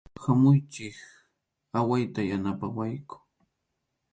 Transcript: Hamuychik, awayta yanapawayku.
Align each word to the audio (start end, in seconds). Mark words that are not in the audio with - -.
Hamuychik, 0.23 0.97
awayta 1.79 2.21
yanapawayku. 2.29 3.17